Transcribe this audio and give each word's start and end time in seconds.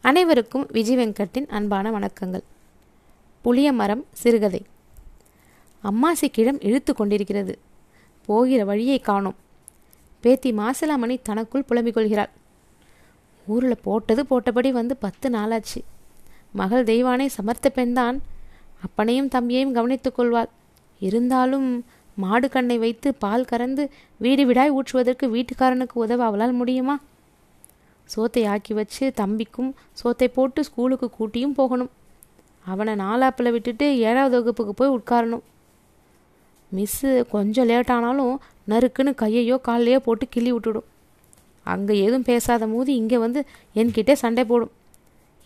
அனைவருக்கும் 0.00 0.66
விஜய் 0.70 0.96
வெங்கட்டின் 0.96 1.46
அன்பான 1.48 1.90
வணக்கங்கள். 1.90 2.42
புளிய 3.42 3.72
மரம் 3.72 4.04
சிறுகதை. 4.12 4.66
அம்மாசி 5.84 6.28
கிழம் 6.32 6.60
இழுத்து 6.60 6.94
கொண்டிருக்கிறது. 6.94 7.58
போகிற 8.24 8.64
வழியை 8.64 8.98
காணோம். 8.98 9.34
பேத்தி 10.20 10.52
மாசிலாமணி 10.52 11.18
தனக்குள் 11.22 11.62
புலம்பிக் 11.62 11.94
கொள்கிறாள் 11.94 12.28
ஊரில் 13.46 13.82
போட்டது 13.82 14.22
போட்டபடி 14.22 14.70
வந்து 14.70 14.96
பத்து 14.96 15.30
நாளாச்சு. 15.30 15.80
மகள் 16.52 16.84
தெய்வானை 16.84 17.26
சமர்த்த 17.26 17.70
பெண்தான் 17.70 18.22
அப்பனையும் 18.84 19.28
தம்பியையும் 19.28 19.72
கவனித்துக் 19.72 20.14
கொள்வாள். 20.14 20.48
இருந்தாலும் 20.98 21.84
மாடு 22.14 22.48
கண்ணை 22.48 22.78
வைத்து 22.78 23.14
பால் 23.14 23.44
கறந்து 23.44 23.90
வீடு 24.16 24.46
விடாய் 24.46 24.70
ஊற்றுவதற்கு 24.70 25.26
வீட்டுக்காரனுக்கு 25.26 25.92
உதவ 25.92 26.24
அவளால் 26.24 26.52
முடியுமா? 26.52 27.00
சோத்தை 28.14 28.42
ஆக்கி 28.52 28.72
வச்சு 28.74 29.04
தம்பிக்கும் 29.20 29.70
சோத்தை 30.00 30.28
போட்டு 30.36 30.60
ஸ்கூலுக்கு 30.68 31.08
கூட்டியும் 31.18 31.56
போகணும். 31.60 31.90
அவனை 32.66 32.94
நாலாப்பில் 33.04 33.54
விட்டுட்டு 33.54 33.86
ஏழாவது 34.08 34.34
வகுப்புக்கு 34.38 34.72
போய் 34.80 34.94
உட்காரணும். 34.98 35.44
மிஸ்ஸு 36.72 37.10
கொஞ்சம் 37.34 37.68
லேட் 37.70 37.92
ஆனாலும் 37.96 38.34
நறுக்குன்னு 38.70 39.12
கையையோ 39.22 39.56
காலையோ 39.68 39.98
போட்டு 40.06 40.24
கிள்ளி 40.28 40.50
விட்டுடும். 40.52 40.88
அங்கே 41.66 41.94
எதுவும் 42.04 42.26
பேசாத 42.30 42.66
போது 42.66 42.90
இங்கே 43.00 43.18
வந்து 43.24 43.40
என்கிட்டே 43.80 44.14
சண்டை 44.24 44.44
போடும். 44.44 44.72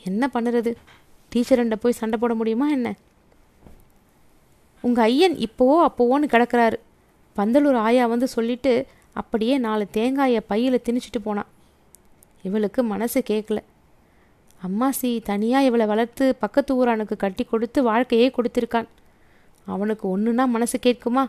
என்ன 0.09 0.31
பண்ணுறது? 0.35 0.71
டீச்சர்கிட்ட 1.33 1.77
போய் 1.83 2.01
சண்டை 2.01 2.17
போட 2.19 2.33
முடியுமா 2.35 2.67
என்ன? 2.77 2.89
உங்கள் 4.85 5.05
ஐயன் 5.05 5.37
இப்போவோ 5.47 5.77
அப்போவோன்னு 5.89 6.33
கிடக்கிறாரு. 6.35 6.79
பந்தலூர் 7.37 7.79
ஆயா 7.87 8.07
வந்து 8.07 8.27
சொல்லிட்டு 8.37 8.73
அப்படியே 9.21 9.55
நாலு 9.67 9.85
தேங்காயை 9.97 10.41
பையில் 10.51 10.85
திணிச்சிட்டு 10.87 11.21
போனான். 11.25 11.51
இவளுக்கு 12.43 12.83
மனசு 12.83 13.23
கேட்கல 13.31 13.61
அம்மாசி 14.67 15.11
தனியாக 15.23 15.65
இவளை 15.65 15.87
வளர்த்து 15.87 16.25
பக்கத்து 16.35 16.73
ஊரானுக்கு 16.75 17.17
கட்டி 17.17 17.45
கொடுத்து 17.45 17.83
வாழ்க்கையே 17.83 18.33
கொடுத்துருக்கான். 18.37 18.89
அவனுக்கு 19.67 20.05
ஒன்றுனா 20.13 20.45
மனசு 20.47 20.79
கேட்குமா? 20.87 21.25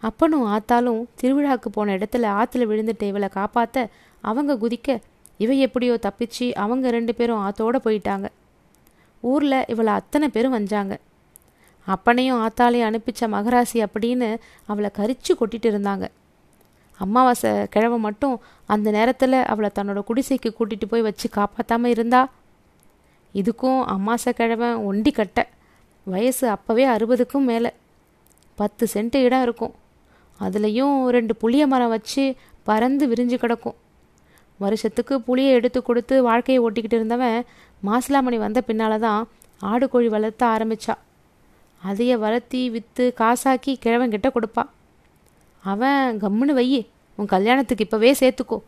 அப்பனும் 0.00 0.46
ஆத்தாலும் 0.46 1.00
திருவிழாவுக்கு 1.20 1.68
போன 1.72 1.96
இடத்துல 1.96 2.26
ஆற்றுல 2.40 2.66
விழுந்துட்டு 2.70 3.02
இவளை 3.02 3.28
காப்பாற்ற 3.28 3.88
அவங்க 4.20 4.54
குதிக்க 4.54 5.00
இவ 5.38 5.52
எப்படியோ 5.52 5.98
தப்பிச்சு 6.02 6.46
அவங்க 6.52 6.90
ரெண்டு 6.90 7.14
பேரும் 7.14 7.42
ஆத்தோடு 7.46 7.78
போயிட்டாங்க. 7.78 8.28
ஊரில் 9.20 9.64
இவளை 9.66 9.92
அத்தனை 9.92 10.28
பேரும் 10.28 10.50
வந்தாங்க 10.50 10.94
அப்பனையும் 11.86 12.40
ஆத்தாலையும் 12.44 12.88
அனுப்பிச்ச 12.88 13.28
மகராசி 13.34 13.86
அப்படின்னு 13.86 14.28
அவளை 14.66 14.90
கரிச்சு 14.98 15.32
கொட்டிட்டு 15.40 15.68
இருந்தாங்க. 15.72 16.06
அமாவாசை 17.04 17.50
கிழவை 17.74 17.98
மட்டும் 17.98 18.34
அந்த 18.66 18.90
நேரத்தில் 18.90 19.36
அவளை 19.52 19.70
தன்னோட 19.74 20.00
குடிசைக்கு 20.08 20.50
கூட்டிகிட்டு 20.58 20.86
போய் 20.88 21.06
வச்சு 21.08 21.26
காப்பாற்றாமல் 21.30 21.90
இருந்தா? 21.90 22.20
இதுக்கும் 23.34 23.80
அமாவாசை 23.94 24.32
கிழமை 24.32 24.70
ஒண்டி 24.88 25.10
கட்ட. 25.10 25.38
வயசு 26.06 26.44
அப்போவே 26.54 26.84
அறுபதுக்கும் 26.94 27.48
மேலே. 27.50 27.70
பத்து 28.54 28.84
சென்ட் 28.92 29.16
இடம் 29.26 29.42
இருக்கும். 29.42 29.74
அதுலேயும் 30.40 30.94
ரெண்டு 31.16 31.36
புளிய 31.36 31.66
மரம் 31.66 31.88
வச்சு 31.88 32.24
பறந்து 32.68 33.04
விரிஞ்சு 33.08 33.36
கிடக்கும். 33.44 33.76
வருஷத்துக்கு 34.58 35.14
புளியை 35.26 35.50
எடுத்து 35.58 35.80
கொடுத்து 35.82 36.14
வாழ்க்கையை 36.22 36.60
ஓட்டிக்கிட்டு 36.64 36.98
இருந்தவன் 37.00 37.44
மாசிலாமணி 37.82 38.38
வந்த 38.44 38.60
பின்னால் 38.60 39.02
தான் 39.06 39.28
ஆடு 39.70 39.86
கோழி 39.88 40.08
வளர்த்த 40.08 40.42
ஆரம்பித்தா 40.46 40.94
அதையே 41.82 42.16
வளர்த்தி 42.24 42.60
விற்று 42.70 43.04
காசாக்கி 43.20 43.72
கிழவன் 43.84 44.14
கொடுப்பா. 44.36 44.64
அவன் 45.64 46.18
கம்முன்னு 46.20 46.54
வையி 46.60 46.80
உன் 47.16 47.26
கல்யாணத்துக்கு 47.26 47.86
இப்போவே 47.86 48.10
சேர்த்துக்கோ 48.20 48.58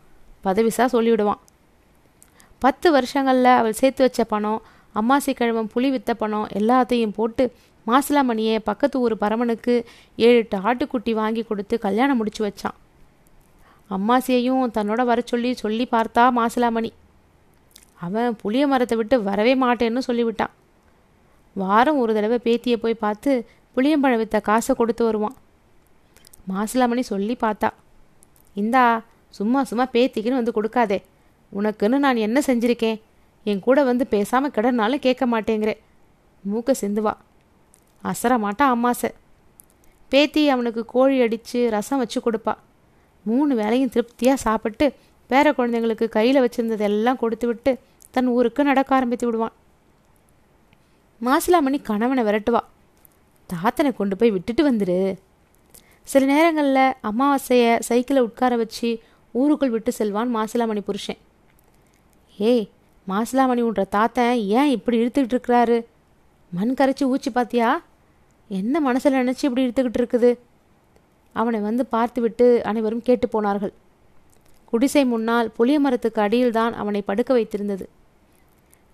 பதவிசா 0.45 0.85
சொல்லிவிடுவான். 0.93 1.41
பத்து 2.59 2.87
வருஷங்களில் 2.97 3.59
அவள் 3.59 3.73
சேர்த்து 3.73 4.03
வச்ச 4.05 4.25
பணம் 4.25 4.63
அம்மாசி 4.95 5.33
கிழவன் 5.33 5.71
புளி 5.75 5.89
வித்த 5.95 6.15
பணம் 6.15 6.47
எல்லாத்தையும் 6.59 7.17
போட்டு 7.17 7.45
மாசிலாமணியை 7.87 8.59
பக்கத்து 8.59 9.01
ஊர் 9.01 9.15
பரமனுக்கு 9.19 9.75
ஏழு 10.17 10.37
எட்டு 10.37 10.57
ஆட்டுக்குட்டி 10.59 11.13
வாங்கி 11.13 11.43
கொடுத்து 11.43 11.79
கல்யாணம் 11.79 12.17
முடிச்சு 12.17 12.43
வச்சான். 12.47 12.77
அம்மாசியையும் 13.91 14.73
தன்னோட 14.77 15.05
வர 15.05 15.21
சொல்லி 15.25 15.55
சொல்லி 15.55 15.89
பார்த்தா 15.91 16.25
மாசிலாமணி. 16.39 16.91
அவன் 17.97 18.37
புளிய 18.37 18.67
மரத்தை 18.67 18.97
விட்டு 18.99 19.23
வரவே 19.23 19.55
மாட்டேன்னு 19.55 20.03
சொல்லிவிட்டான். 20.09 20.53
வாரம் 21.57 21.99
ஒரு 21.99 22.15
தடவை 22.15 22.39
பேத்தியை 22.45 22.77
போய் 22.77 22.95
பார்த்து 22.95 23.47
புளியம்பழம் 23.77 24.23
வித்த 24.23 24.41
காசை 24.41 24.75
கொடுத்து 24.75 25.05
வருவான். 25.05 25.37
மாசிலாமணி 26.49 27.01
சொல்லி 27.01 27.37
பார்த்தா 27.41 27.71
இந்தா 28.55 29.03
சும்மா 29.29 29.65
சும்மா 29.65 29.87
பேத்திக்குன்னு 29.93 30.41
வந்து 30.41 30.53
கொடுக்காதே. 30.63 31.03
உனக்குன்னு 31.59 31.99
நான் 31.99 32.17
என்ன 32.17 32.41
செஞ்சிருக்கேன்? 32.47 33.01
என் 33.45 33.61
கூட 33.61 33.83
வந்து 33.83 34.07
பேசாமல் 34.07 34.51
கிடனாலும் 34.51 35.05
கேட்க 35.07 35.27
மாட்டேங்கிறே. 35.27 35.77
மூக்க 36.51 36.75
சிந்துவா. 36.81 37.13
அசர 38.05 38.33
மாட்டா 38.45 38.63
அம்மாசை 38.63 39.11
பேத்தி 40.09 40.49
அவனுக்கு 40.49 40.85
கோழி 40.85 41.21
அடித்து 41.21 41.71
ரசம் 41.71 41.99
வச்சு 41.99 42.21
கொடுப்பா. 42.21 42.55
மூணு 43.23 43.55
வேலையும் 43.55 43.89
திருப்தியாக 43.89 44.41
சாப்பிட்டு 44.41 44.95
பேர 45.31 45.53
குழந்தைங்களுக்கு 45.53 46.09
கையில் 46.09 46.43
வச்சுருந்ததெல்லாம் 46.43 47.17
கொடுத்து 47.17 47.47
விட்டு 47.47 47.79
தன் 48.11 48.27
ஊருக்கு 48.27 48.65
நடக்க 48.65 48.95
ஆரம்பித்து 48.95 49.27
விடுவான். 49.27 49.53
மாசிலாமணி 51.23 51.83
கணவனை 51.83 52.25
விரட்டுவா. 52.25 52.61
தாத்தனை 53.47 53.93
கொண்டு 53.93 54.17
போய் 54.17 54.31
விட்டுட்டு 54.31 54.71
வந்துரு. 54.71 55.19
சில 56.09 56.25
நேரங்களில் 56.25 56.97
அமாவாசையை 57.09 57.73
சைக்கிளை 57.89 58.21
உட்கார 58.23 58.57
வச்சு 58.57 58.89
ஊருக்குள் 59.33 59.71
விட்டு 59.71 59.93
செல்வான் 59.93 60.31
மாசிலாமணி 60.37 60.81
புருஷன். 60.81 61.21
ஏய் 62.39 62.67
மாசிலாமணி 63.09 63.63
உன்ற 63.69 63.85
தாத்தன் 63.85 64.39
ஏன் 64.59 64.73
இப்படி 64.77 64.97
இழுத்துக்கிட்டு 65.03 65.37
இருக்கிறாரு? 65.37 65.77
மண் 66.53 66.75
கரைச்சி 66.79 67.05
ஊச்சி 67.13 67.31
பார்த்தியா 67.35 67.69
என்ன 68.51 68.81
மனசில் 68.81 69.19
நினச்சி 69.21 69.45
இப்படி 69.49 69.65
இழுத்துக்கிட்டு 69.67 70.01
இருக்குது? 70.03 70.31
அவனை 71.33 71.61
வந்து 71.61 71.87
பார்த்துவிட்டு 71.87 72.47
அனைவரும் 72.65 73.07
கேட்டு 73.09 73.29
போனார்கள். 73.29 73.73
குடிசை 74.73 75.05
முன்னால் 75.05 75.51
புளிய 75.57 75.77
மரத்துக்கு 75.81 76.21
அடியில்தான் 76.23 76.73
அவனை 76.73 77.03
படுக்க 77.03 77.31
வைத்திருந்தது. 77.39 77.85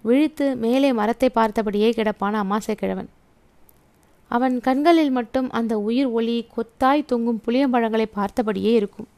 விழித்து 0.04 0.46
மேலே 0.56 0.90
மரத்தை 0.92 1.28
பார்த்தபடியே 1.34 1.88
கிடப்பான 1.98 2.34
அமாசை 2.44 2.74
கிழவன் 2.74 3.08
அவன் 4.28 4.60
கண்களில் 4.60 5.10
மட்டும் 5.10 5.50
அந்த 5.50 5.78
உயிர் 5.78 6.06
ஒளி 6.06 6.46
கொத்தாய் 6.56 7.04
தொங்கும் 7.04 7.42
புளியம்பழங்களை 7.46 8.06
பார்த்தபடியே 8.14 8.72
இருக்கும். 8.74 9.08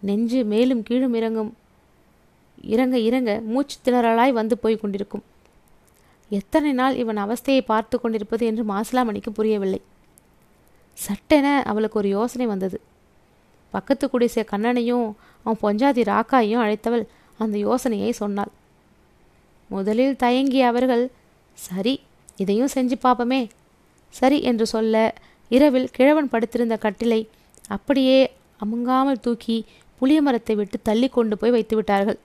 நெஞ்சு 0.00 0.44
மேலும் 0.44 0.82
கீழும் 0.82 1.14
இறங்கும். 1.14 1.56
இறங்க 2.62 2.98
இறங்க 2.98 3.40
மூச்சு 3.44 3.76
திணறலாய் 3.84 4.32
வந்து 4.32 4.58
போய் 4.58 4.76
கொண்டிருக்கும். 4.76 5.24
எத்தனை 6.30 6.72
நாள் 6.72 6.94
இவன் 6.94 7.16
அவஸ்தையை 7.16 7.60
பார்த்து 7.60 8.00
கொண்டிருப்பது 8.00 8.46
என்று 8.46 8.64
மாசிலாமணிக்கு 8.64 9.30
புரியவில்லை. 9.30 9.80
சட்டென 10.92 11.62
அவளுக்கு 11.66 11.98
ஒரு 11.98 12.08
யோசனை 12.08 12.46
வந்தது. 12.46 12.80
பக்கத்து 13.70 14.10
குடிசை 14.10 14.44
கண்ணனையும் 14.50 15.06
அவன் 15.42 15.62
பொஞ்சாதி 15.62 16.02
ராக்காயையும் 16.02 16.62
அழைத்தவள் 16.64 17.04
அந்த 17.38 17.58
யோசனையை 17.58 18.12
சொன்னாள். 18.12 18.52
முதலில் 19.68 20.16
தயங்கிய 20.16 20.66
அவர்கள் 20.66 21.10
சரி 21.52 22.00
இதையும் 22.36 22.74
செஞ்சு 22.74 22.96
பார்ப்போமே 23.02 23.40
சரி 24.14 24.38
என்று 24.42 24.66
சொல்ல 24.66 24.94
இரவில் 25.50 25.90
கிழவன் 25.96 26.30
படுத்திருந்த 26.32 26.76
கட்டிலை 26.84 27.20
அப்படியே 27.68 28.18
அமுங்காமல் 28.64 29.20
தூக்கி 29.20 29.56
புளிய 30.00 30.18
மரத்தை 30.22 30.54
விட்டு 30.56 30.76
தள்ளி 30.82 31.08
கொண்டு 31.08 31.34
போய் 31.38 31.54
வைத்து 31.56 31.74
விட்டார்கள். 31.76 32.18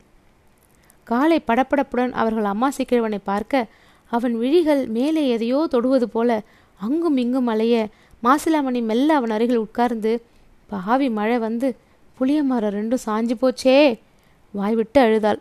காலை 1.07 1.37
படப்படப்புடன் 1.47 2.13
அவர்கள் 2.21 2.47
அம்மாசி 2.53 2.83
கிழவனை 2.85 3.19
பார்க்க 3.23 3.69
அவன் 4.11 4.35
விழிகள் 4.37 4.81
மேலே 4.87 5.21
எதையோ 5.29 5.59
தொடுவது 5.69 6.07
போல 6.09 6.29
அங்கும் 6.79 7.17
இங்கும் 7.17 7.49
அலைய 7.53 7.75
மாசிலாமணி 8.23 8.81
மெல்ல 8.89 9.15
அவன் 9.19 9.33
அருகில் 9.37 9.63
உட்கார்ந்து 9.65 10.11
பாவி 10.69 11.07
மழை 11.09 11.37
வந்து 11.37 11.67
புளிய 12.17 12.39
மரம் 12.43 12.75
ரெண்டும் 12.77 13.03
சாஞ்சு 13.05 13.35
போச்சே 13.41 13.77
வாய்விட்டு 14.53 14.99
அழுதாள். 15.01 15.39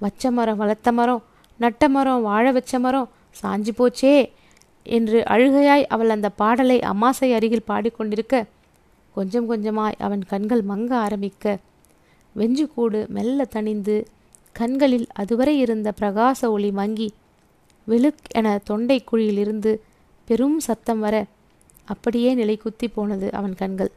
வச்ச 0.00 0.30
மரம் 0.30 0.60
வளர்த்த 0.62 0.92
மரம் 0.92 1.22
நட்ட 1.60 1.88
மரம் 1.88 2.22
வாழ 2.22 2.44
வச்ச 2.52 2.78
மரம் 2.78 3.08
சாஞ்சு 3.40 3.72
போச்சே 3.78 4.14
என்று 4.82 5.22
அழுகையாய் 5.26 5.86
அவள் 5.86 6.08
அந்த 6.08 6.28
பாடலை 6.30 6.80
அம்மாசை 6.80 7.32
அருகில் 7.32 7.68
பாடிக்கொண்டிருக்க 7.68 8.46
கொஞ்சம் 9.14 9.50
கொஞ்சமாய் 9.50 9.98
அவன் 9.98 10.24
கண்கள் 10.24 10.62
மங்க 10.64 10.92
ஆரம்பிக்க. 10.94 11.58
வெஞ்சுக்கூடு 12.36 13.08
மெல்ல 13.08 13.46
தணிந்து 13.54 14.04
கண்களில் 14.52 15.06
அதுவரை 15.12 15.58
இருந்த 15.58 15.92
பிரகாச 16.00 16.46
ஒளி 16.46 16.70
மங்கி 16.70 17.12
வெளுக் 17.88 18.24
என 18.30 18.58
தொண்டை 18.64 19.04
குழியிலிருந்து 19.12 19.80
பெரும் 20.24 20.60
சத்தம் 20.60 21.00
வர 21.00 21.26
அப்படியே 21.84 22.34
நிலை 22.34 22.56
குத்தி 22.56 22.88
போனது 22.88 23.32
அவன் 23.32 23.54
கண்கள். 23.54 23.90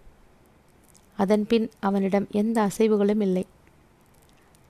அதன்பின் 1.18 1.70
அவனிடம் 1.80 2.28
எந்த 2.32 2.68
அசைவுகளும் 2.68 3.22
இல்லை. 3.22 3.46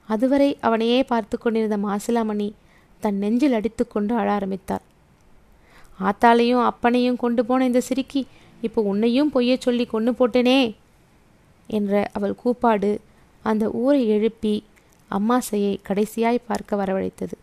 அதுவரை 0.08 0.58
அவனையே 0.62 1.04
பார்த்து 1.04 1.38
கொண்டிருந்த 1.38 1.78
மாசிலாமணி 1.78 2.52
தன் 3.00 3.16
நெஞ்சில் 3.16 3.54
அடித்துக்கொண்டு 3.54 4.16
அழ 4.16 4.32
ஆரம்பித்தார் 4.32 4.84
ஆத்தாளையும் 6.10 6.64
அப்பனையும் 6.70 7.22
கொண்டு 7.24 7.42
போன 7.46 7.66
இந்த 7.66 7.82
சிரிக்கி 7.82 8.22
இப்போ 8.62 8.82
உன்னையும் 8.82 9.32
பொய்ய 9.34 9.54
சொல்லி 9.60 9.86
கொண்டு 9.86 10.12
போட்டேனே 10.12 10.60
என்ற 11.70 12.10
அவள் 12.14 12.36
கூப்பாடு 12.36 12.92
அந்த 13.46 13.70
ஊரை 13.74 14.02
எழுப்பி 14.08 14.56
அம்மாசையை 15.12 15.74
கடைசியாய் 15.88 16.48
பார்க்க 16.48 16.76
வரவழைத்தது. 16.76 17.36